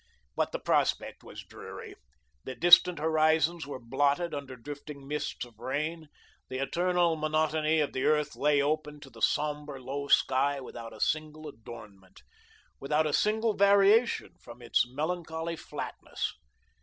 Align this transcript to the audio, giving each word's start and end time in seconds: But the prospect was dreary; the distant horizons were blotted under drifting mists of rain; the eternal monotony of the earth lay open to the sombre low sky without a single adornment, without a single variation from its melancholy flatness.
But 0.35 0.51
the 0.51 0.57
prospect 0.57 1.23
was 1.23 1.43
dreary; 1.43 1.93
the 2.43 2.55
distant 2.55 2.97
horizons 2.97 3.67
were 3.67 3.77
blotted 3.79 4.33
under 4.33 4.55
drifting 4.55 5.07
mists 5.07 5.45
of 5.45 5.59
rain; 5.59 6.07
the 6.49 6.57
eternal 6.57 7.15
monotony 7.15 7.81
of 7.81 7.93
the 7.93 8.05
earth 8.05 8.35
lay 8.35 8.63
open 8.63 8.99
to 9.01 9.11
the 9.11 9.21
sombre 9.21 9.79
low 9.79 10.07
sky 10.07 10.59
without 10.59 10.91
a 10.91 10.99
single 10.99 11.47
adornment, 11.47 12.23
without 12.79 13.05
a 13.05 13.13
single 13.13 13.53
variation 13.55 14.33
from 14.39 14.59
its 14.59 14.87
melancholy 14.89 15.55
flatness. 15.55 16.33